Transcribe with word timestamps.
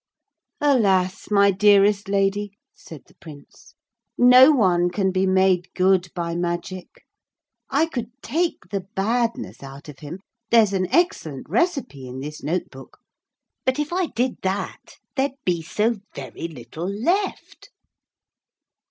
'Alas, 0.59 1.29
my 1.29 1.51
dearest 1.51 2.09
Lady,' 2.09 2.57
said 2.73 3.03
the 3.05 3.13
Prince, 3.21 3.75
'no 4.17 4.51
one 4.51 4.89
can 4.89 5.11
be 5.11 5.27
made 5.27 5.71
good 5.75 6.11
by 6.15 6.33
magic. 6.33 7.05
I 7.69 7.85
could 7.85 8.09
take 8.23 8.69
the 8.71 8.87
badness 8.95 9.61
out 9.61 9.87
of 9.89 9.99
him 9.99 10.17
there's 10.49 10.73
an 10.73 10.87
excellent 10.91 11.47
recipe 11.47 12.07
in 12.07 12.19
this 12.19 12.41
note 12.41 12.71
book 12.71 12.97
but 13.63 13.77
if 13.77 13.93
I 13.93 14.07
did 14.07 14.37
that 14.41 14.97
there'd 15.15 15.37
be 15.45 15.61
so 15.61 15.97
very 16.15 16.47
little 16.47 16.87
left.' 16.89 17.69